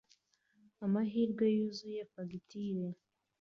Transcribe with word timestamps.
"AMAHIRWE" 0.85 1.47
yuzuye 1.57 2.01
fagitire 2.11 2.87